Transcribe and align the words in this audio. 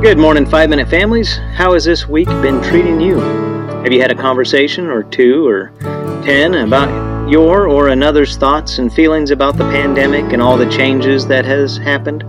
Good 0.00 0.16
morning, 0.16 0.46
Five 0.46 0.70
Minute 0.70 0.88
Families. 0.88 1.38
How 1.54 1.72
has 1.72 1.84
this 1.84 2.06
week 2.06 2.28
been 2.28 2.62
treating 2.62 3.00
you? 3.00 3.18
Have 3.18 3.92
you 3.92 4.00
had 4.00 4.12
a 4.12 4.14
conversation 4.14 4.86
or 4.86 5.02
two 5.02 5.44
or 5.44 5.72
ten 6.24 6.54
about 6.54 7.28
your 7.28 7.66
or 7.66 7.88
another's 7.88 8.36
thoughts 8.36 8.78
and 8.78 8.92
feelings 8.92 9.32
about 9.32 9.56
the 9.56 9.64
pandemic 9.64 10.32
and 10.32 10.40
all 10.40 10.56
the 10.56 10.70
changes 10.70 11.26
that 11.26 11.44
has 11.44 11.78
happened? 11.78 12.22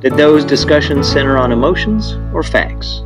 Did 0.00 0.16
those 0.16 0.44
discussions 0.44 1.10
center 1.10 1.36
on 1.36 1.50
emotions 1.50 2.12
or 2.32 2.44
facts? 2.44 3.02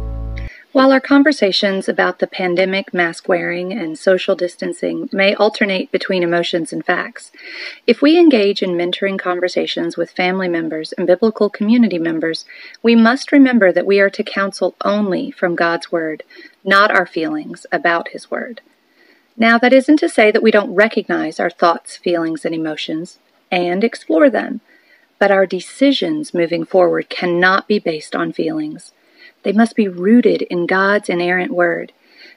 While 0.73 0.93
our 0.93 1.01
conversations 1.01 1.89
about 1.89 2.21
the 2.21 2.29
pandemic, 2.29 2.95
mask 2.95 3.29
wearing, 3.29 3.73
and 3.73 3.99
social 3.99 4.37
distancing 4.37 5.09
may 5.13 5.35
alternate 5.35 5.91
between 5.91 6.23
emotions 6.23 6.73
and 6.73 6.87
facts, 6.87 7.33
if 7.89 8.01
we 8.01 8.17
engage 8.17 8.63
in 8.63 8.77
mentoring 8.77 9.19
conversations 9.19 9.97
with 9.97 10.13
family 10.13 10.47
members 10.47 10.93
and 10.93 11.09
biblical 11.09 11.51
community 11.51 11.99
members, 11.99 12.45
we 12.85 12.95
must 12.95 13.33
remember 13.33 13.73
that 13.73 13.85
we 13.85 13.99
are 13.99 14.11
to 14.11 14.23
counsel 14.23 14.77
only 14.85 15.33
from 15.33 15.57
God's 15.57 15.91
Word, 15.91 16.23
not 16.63 16.93
our 16.93 17.07
feelings 17.07 17.67
about 17.73 18.11
His 18.11 18.31
Word. 18.31 18.61
Now, 19.37 19.59
that 19.59 19.73
isn't 19.73 19.97
to 19.97 20.09
say 20.09 20.31
that 20.31 20.43
we 20.43 20.53
don't 20.53 20.73
recognize 20.73 21.41
our 21.41 21.51
thoughts, 21.51 21.97
feelings, 21.97 22.45
and 22.45 22.55
emotions 22.55 23.19
and 23.51 23.83
explore 23.83 24.31
them, 24.31 24.61
but 25.19 25.33
our 25.33 25.47
decisions 25.47 26.33
moving 26.33 26.65
forward 26.65 27.09
cannot 27.09 27.67
be 27.67 27.81
based 27.81 28.15
on 28.15 28.33
feelings. 28.33 28.93
They 29.43 29.53
must 29.53 29.77
be 29.77 29.89
rooted 29.89 30.43
in 30.43 30.67
God's 30.67 31.09
inerrant 31.09 31.53
word. 31.53 31.93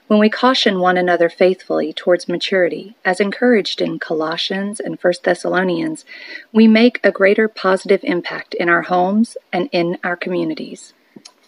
When 0.08 0.20
we 0.20 0.30
caution 0.30 0.80
one 0.80 0.98
another 0.98 1.30
faithfully 1.30 1.94
towards 1.94 2.28
maturity, 2.28 2.96
as 3.06 3.20
encouraged 3.20 3.82
in 3.82 4.00
Colossians 4.00 4.80
and 4.80 4.98
1 5.02 5.14
Thessalonians, 5.24 6.06
we 6.52 6.68
make 6.68 7.00
a 7.04 7.12
greater 7.12 7.48
positive 7.48 8.02
impact 8.04 8.54
in 8.54 8.70
our 8.70 8.84
homes 8.84 9.38
and 9.52 9.70
in 9.72 9.98
our 10.04 10.16
communities. 10.16 10.94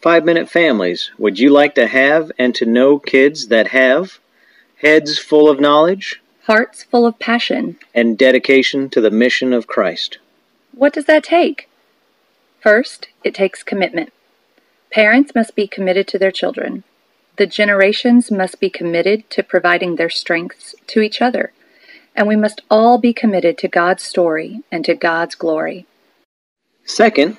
Five 0.01 0.23
Minute 0.23 0.49
Families, 0.49 1.11
would 1.17 1.39
you 1.39 1.49
like 1.49 1.75
to 1.75 1.87
have 1.87 2.31
and 2.37 2.55
to 2.55 2.65
know 2.65 2.99
kids 2.99 3.47
that 3.47 3.69
have 3.69 4.19
heads 4.81 5.17
full 5.17 5.49
of 5.49 5.59
knowledge, 5.59 6.21
hearts 6.43 6.83
full 6.83 7.05
of 7.05 7.19
passion, 7.19 7.77
and 7.93 8.17
dedication 8.17 8.89
to 8.91 9.01
the 9.01 9.11
mission 9.11 9.51
of 9.51 9.67
Christ? 9.67 10.19
What 10.71 10.93
does 10.93 11.05
that 11.05 11.23
take? 11.23 11.69
First, 12.61 13.09
it 13.23 13.33
takes 13.33 13.63
commitment. 13.63 14.11
Parents 14.95 15.35
must 15.35 15.55
be 15.55 15.67
committed 15.67 16.07
to 16.07 16.17
their 16.17 16.31
children. 16.31 16.85
The 17.35 17.45
generations 17.45 18.31
must 18.31 18.61
be 18.61 18.69
committed 18.69 19.29
to 19.31 19.43
providing 19.43 19.97
their 19.97 20.09
strengths 20.09 20.73
to 20.87 21.01
each 21.01 21.21
other. 21.21 21.51
And 22.15 22.29
we 22.29 22.37
must 22.37 22.61
all 22.71 22.97
be 22.97 23.11
committed 23.11 23.57
to 23.57 23.67
God's 23.67 24.03
story 24.03 24.61
and 24.71 24.85
to 24.85 24.95
God's 24.95 25.35
glory. 25.35 25.85
Second, 26.85 27.35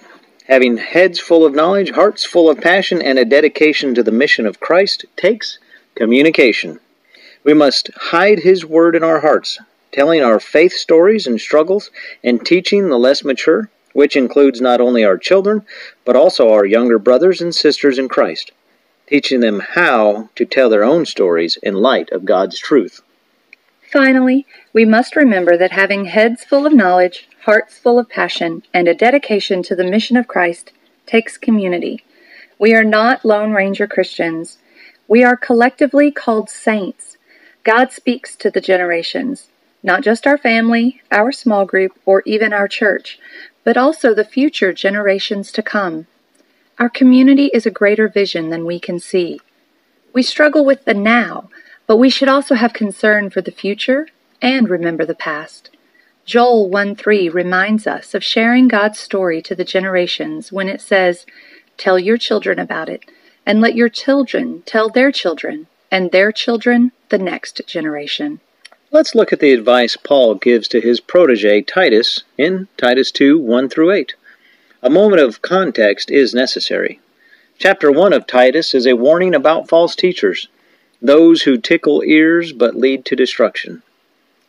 having 0.47 0.77
heads 0.77 1.19
full 1.19 1.47
of 1.47 1.55
knowledge, 1.55 1.93
hearts 1.93 2.27
full 2.27 2.51
of 2.51 2.61
passion, 2.61 3.01
and 3.01 3.19
a 3.19 3.25
dedication 3.25 3.95
to 3.95 4.03
the 4.03 4.13
mission 4.13 4.45
of 4.45 4.61
Christ 4.61 5.07
takes 5.17 5.59
communication. 5.95 6.79
We 7.43 7.55
must 7.55 7.89
hide 7.97 8.41
His 8.41 8.67
word 8.67 8.95
in 8.95 9.03
our 9.03 9.21
hearts, 9.21 9.59
telling 9.93 10.23
our 10.23 10.41
faith 10.41 10.75
stories 10.75 11.27
and 11.27 11.41
struggles, 11.41 11.91
and 12.23 12.45
teaching 12.45 12.91
the 12.91 12.99
less 12.99 13.25
mature 13.25 13.71
which 13.97 14.15
includes 14.15 14.61
not 14.61 14.79
only 14.79 15.03
our 15.03 15.17
children, 15.17 15.65
but 16.05 16.15
also 16.15 16.53
our 16.53 16.67
younger 16.67 16.99
brothers 16.99 17.41
and 17.41 17.55
sisters 17.55 17.99
in 17.99 18.11
Christ, 18.11 18.53
teaching 19.07 19.41
them 19.41 19.63
how 19.71 20.29
to 20.35 20.45
tell 20.45 20.69
their 20.69 20.85
own 20.85 21.07
stories 21.07 21.57
in 21.63 21.73
light 21.77 22.11
of 22.13 22.27
God's 22.27 22.59
truth. 22.59 23.01
Finally, 23.91 24.45
we 24.75 24.85
must 24.85 25.17
remember 25.17 25.57
that 25.57 25.71
having 25.73 26.05
heads 26.05 26.45
full 26.45 26.67
of 26.67 26.75
knowledge, 26.75 27.27
hearts 27.45 27.79
full 27.79 27.99
of 27.99 28.11
passion, 28.11 28.63
and 28.75 28.87
a 28.87 28.93
dedication 28.93 29.63
to 29.63 29.75
the 29.75 29.91
mission 29.91 30.19
of 30.19 30.29
Christ 30.29 30.73
takes 31.07 31.39
community. 31.39 32.05
We 32.59 32.75
are 32.75 32.85
not 32.85 33.25
Lone 33.25 33.53
Ranger 33.53 33.87
Christians. 33.87 34.59
We 35.09 35.25
are 35.25 35.39
collectively 35.39 36.11
called 36.11 36.51
saints. 36.51 37.17
God 37.65 37.93
speaks 37.93 38.37
to 38.37 38.51
the 38.51 38.61
generations, 38.61 39.49
not 39.83 40.03
just 40.03 40.27
our 40.27 40.37
family, 40.37 41.01
our 41.11 41.33
small 41.33 41.65
group, 41.65 41.93
or 42.05 42.23
even 42.27 42.53
our 42.53 42.69
church, 42.69 43.19
but 43.67 43.77
also 43.77 44.15
the 44.15 44.25
future 44.25 44.73
generations 44.73 45.51
to 45.51 45.61
come. 45.61 46.07
Our 46.79 46.89
community 46.89 47.47
is 47.47 47.67
a 47.67 47.79
greater 47.81 48.07
vision 48.07 48.51
than 48.51 48.65
we 48.65 48.79
can 48.79 49.01
see. 49.01 49.41
We 50.13 50.23
struggle 50.23 50.65
with 50.65 50.85
the 50.85 50.95
now, 50.95 51.51
but 51.89 51.97
we 51.97 52.09
should 52.09 52.29
also 52.29 52.55
have 52.55 52.73
concern 52.73 53.29
for 53.29 53.41
the 53.41 53.51
future 53.51 54.07
and 54.41 54.71
remember 54.71 55.05
the 55.05 55.17
past. 55.17 55.71
Joel 56.25 56.71
1 56.71 56.95
3 56.95 57.29
reminds 57.29 57.89
us 57.89 58.15
of 58.15 58.23
sharing 58.23 58.69
God's 58.69 59.01
story 59.01 59.43
to 59.43 59.57
the 59.57 59.65
generations 59.65 60.53
when 60.53 60.69
it 60.69 60.81
says, 60.81 61.27
Tell 61.77 61.99
your 61.99 62.19
children 62.19 62.61
about 62.61 62.89
it, 62.89 63.05
and 63.45 63.61
let 63.61 63.75
your 63.75 63.89
children 63.89 64.63
tell 64.65 64.89
their 64.89 65.11
children, 65.11 65.67
and 65.91 66.13
their 66.13 66.31
children 66.31 66.93
the 67.09 67.19
next 67.19 67.61
generation. 67.67 68.39
Let's 68.97 69.15
look 69.15 69.31
at 69.31 69.41
the 69.41 69.53
advice 69.53 69.95
Paul 69.95 70.37
gives 70.37 70.69
to 70.69 70.81
his 70.81 71.01
protege 71.01 71.61
Titus 71.61 72.25
in 72.39 72.67
Titus 72.79 73.11
2 73.11 73.39
1 73.39 73.69
through 73.69 73.93
8. 73.93 74.15
A 74.83 74.89
moment 74.89 75.21
of 75.21 75.43
context 75.43 76.11
is 76.11 76.33
necessary. 76.33 76.99
Chapter 77.59 77.93
1 77.93 78.15
of 78.15 78.27
Titus 78.27 78.75
is 78.75 78.87
a 78.87 78.97
warning 78.97 79.35
about 79.35 79.69
false 79.69 79.95
teachers, 79.95 80.49
those 81.03 81.43
who 81.43 81.59
tickle 81.59 82.03
ears 82.07 82.55
but 82.55 82.75
lead 82.75 83.05
to 83.05 83.15
destruction. 83.15 83.83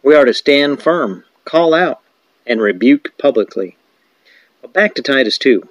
We 0.01 0.15
are 0.15 0.23
to 0.23 0.33
stand 0.33 0.81
firm, 0.81 1.25
call 1.43 1.73
out, 1.73 1.99
and 2.45 2.61
rebuke 2.61 3.17
publicly. 3.17 3.75
But 4.61 4.71
back 4.71 4.95
to 4.95 5.01
Titus 5.01 5.37
2. 5.37 5.67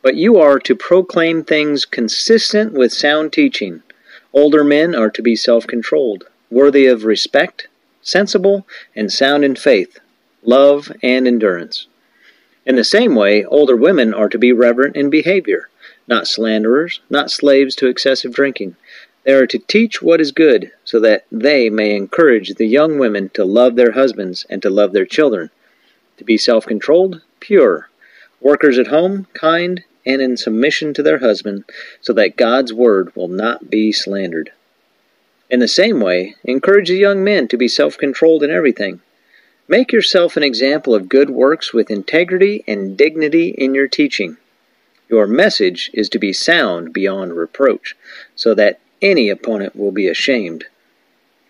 But 0.00 0.14
you 0.14 0.38
are 0.38 0.60
to 0.60 0.76
proclaim 0.76 1.42
things 1.42 1.86
consistent 1.86 2.72
with 2.72 2.92
sound 2.92 3.32
teaching. 3.32 3.82
Older 4.32 4.62
men 4.62 4.94
are 4.94 5.10
to 5.10 5.22
be 5.22 5.34
self 5.34 5.66
controlled, 5.66 6.28
worthy 6.52 6.86
of 6.86 7.02
respect, 7.02 7.66
sensible, 8.02 8.66
and 8.94 9.12
sound 9.12 9.44
in 9.44 9.54
faith, 9.54 9.98
love, 10.42 10.92
and 11.02 11.26
endurance. 11.26 11.86
In 12.66 12.76
the 12.76 12.84
same 12.84 13.14
way, 13.14 13.44
older 13.44 13.76
women 13.76 14.12
are 14.14 14.28
to 14.28 14.38
be 14.38 14.52
reverent 14.52 14.96
in 14.96 15.10
behavior, 15.10 15.68
not 16.06 16.26
slanderers, 16.26 17.00
not 17.08 17.30
slaves 17.30 17.74
to 17.76 17.88
excessive 17.88 18.32
drinking. 18.32 18.76
They 19.24 19.32
are 19.32 19.46
to 19.46 19.58
teach 19.58 20.00
what 20.00 20.20
is 20.20 20.32
good, 20.32 20.72
so 20.84 20.98
that 21.00 21.24
they 21.30 21.70
may 21.70 21.94
encourage 21.94 22.54
the 22.54 22.66
young 22.66 22.98
women 22.98 23.30
to 23.30 23.44
love 23.44 23.76
their 23.76 23.92
husbands 23.92 24.46
and 24.48 24.62
to 24.62 24.70
love 24.70 24.92
their 24.92 25.06
children, 25.06 25.50
to 26.16 26.24
be 26.24 26.36
self 26.36 26.66
controlled, 26.66 27.22
pure, 27.38 27.88
workers 28.40 28.78
at 28.78 28.88
home, 28.88 29.26
kind, 29.34 29.84
and 30.06 30.22
in 30.22 30.36
submission 30.36 30.94
to 30.94 31.02
their 31.02 31.18
husband, 31.18 31.64
so 32.00 32.12
that 32.12 32.36
God's 32.36 32.72
word 32.72 33.14
will 33.14 33.28
not 33.28 33.70
be 33.70 33.92
slandered. 33.92 34.52
In 35.50 35.58
the 35.58 35.68
same 35.68 36.00
way, 36.00 36.36
encourage 36.44 36.88
the 36.88 36.96
young 36.96 37.24
men 37.24 37.48
to 37.48 37.56
be 37.56 37.66
self 37.66 37.98
controlled 37.98 38.44
in 38.44 38.50
everything. 38.50 39.00
Make 39.66 39.92
yourself 39.92 40.36
an 40.36 40.44
example 40.44 40.94
of 40.94 41.08
good 41.08 41.30
works 41.30 41.74
with 41.74 41.90
integrity 41.90 42.62
and 42.68 42.96
dignity 42.96 43.48
in 43.48 43.74
your 43.74 43.88
teaching. 43.88 44.36
Your 45.08 45.26
message 45.26 45.90
is 45.92 46.08
to 46.10 46.20
be 46.20 46.32
sound 46.32 46.92
beyond 46.92 47.32
reproach, 47.32 47.96
so 48.36 48.54
that 48.54 48.78
any 49.02 49.28
opponent 49.28 49.74
will 49.74 49.90
be 49.90 50.06
ashamed, 50.06 50.66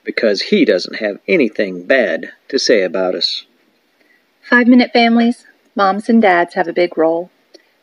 because 0.03 0.43
he 0.43 0.65
doesn't 0.65 0.97
have 0.97 1.21
anything 1.29 1.85
bad 1.85 2.33
to 2.49 2.59
say 2.59 2.83
about 2.83 3.15
us. 3.15 3.45
Five 4.41 4.67
minute 4.67 4.93
families, 4.95 5.45
moms 5.77 6.09
and 6.09 6.23
dads 6.23 6.55
have 6.55 6.69
a 6.69 6.73
big 6.73 6.97
role. 6.97 7.31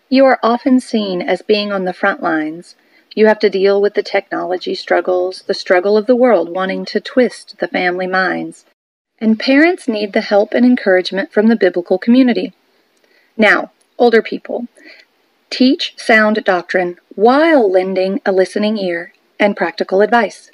You 0.09 0.25
are 0.25 0.39
often 0.41 0.79
seen 0.79 1.21
as 1.21 1.43
being 1.43 1.71
on 1.71 1.85
the 1.85 1.93
front 1.93 2.23
lines 2.23 2.75
you 3.17 3.25
have 3.25 3.39
to 3.39 3.49
deal 3.49 3.81
with 3.81 3.95
the 3.95 4.03
technology 4.03 4.75
struggles, 4.75 5.41
the 5.47 5.53
struggle 5.55 5.97
of 5.97 6.05
the 6.05 6.15
world 6.15 6.49
wanting 6.49 6.85
to 6.85 7.01
twist 7.01 7.55
the 7.57 7.67
family 7.67 8.05
minds. 8.05 8.63
And 9.17 9.39
parents 9.39 9.87
need 9.87 10.13
the 10.13 10.21
help 10.21 10.53
and 10.53 10.63
encouragement 10.63 11.31
from 11.31 11.47
the 11.47 11.55
biblical 11.55 11.97
community. 11.97 12.53
Now, 13.35 13.71
older 13.97 14.21
people, 14.21 14.67
teach 15.49 15.95
sound 15.97 16.43
doctrine 16.43 16.97
while 17.15 17.67
lending 17.71 18.21
a 18.23 18.31
listening 18.31 18.77
ear 18.77 19.13
and 19.39 19.57
practical 19.57 20.01
advice. 20.01 20.51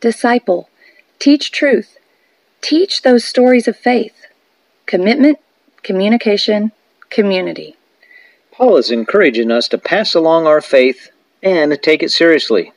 Disciple, 0.00 0.70
teach 1.18 1.52
truth, 1.52 1.98
teach 2.62 3.02
those 3.02 3.22
stories 3.22 3.68
of 3.68 3.76
faith. 3.76 4.24
Commitment, 4.86 5.40
communication, 5.82 6.72
community. 7.10 7.76
Paul 8.50 8.78
is 8.78 8.90
encouraging 8.90 9.50
us 9.50 9.68
to 9.68 9.76
pass 9.76 10.14
along 10.14 10.46
our 10.46 10.62
faith 10.62 11.10
and 11.42 11.78
take 11.82 12.02
it 12.02 12.10
seriously. 12.10 12.72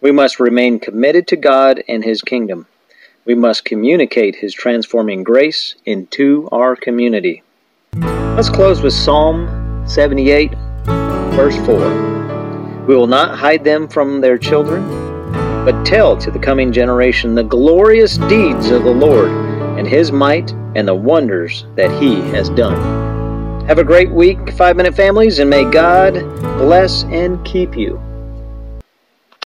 We 0.00 0.10
must 0.10 0.40
remain 0.40 0.80
committed 0.80 1.28
to 1.28 1.36
God 1.36 1.82
and 1.88 2.04
His 2.04 2.22
kingdom. 2.22 2.66
We 3.24 3.34
must 3.34 3.64
communicate 3.64 4.36
His 4.36 4.52
transforming 4.52 5.22
grace 5.22 5.76
into 5.84 6.48
our 6.50 6.74
community. 6.74 7.42
Let's 7.94 8.48
close 8.48 8.82
with 8.82 8.92
Psalm 8.92 9.84
78, 9.86 10.52
verse 11.36 11.56
4. 11.66 12.84
We 12.86 12.96
will 12.96 13.06
not 13.06 13.38
hide 13.38 13.62
them 13.62 13.86
from 13.86 14.20
their 14.20 14.38
children, 14.38 14.82
but 15.64 15.84
tell 15.84 16.16
to 16.16 16.30
the 16.30 16.38
coming 16.38 16.72
generation 16.72 17.36
the 17.36 17.44
glorious 17.44 18.16
deeds 18.16 18.70
of 18.70 18.82
the 18.82 18.90
Lord 18.90 19.30
and 19.78 19.86
His 19.86 20.10
might 20.10 20.50
and 20.74 20.88
the 20.88 20.94
wonders 20.94 21.64
that 21.76 21.92
He 22.02 22.20
has 22.30 22.50
done. 22.50 23.11
Have 23.66 23.78
a 23.78 23.84
great 23.84 24.10
week, 24.10 24.52
Five 24.54 24.76
Minute 24.76 24.94
Families, 24.94 25.38
and 25.38 25.48
may 25.48 25.62
God 25.70 26.14
bless 26.58 27.04
and 27.04 27.42
keep 27.44 27.76
you. 27.76 28.11